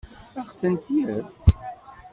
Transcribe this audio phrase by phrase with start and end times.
[0.39, 1.45] Ad ɣ-tent-yefk?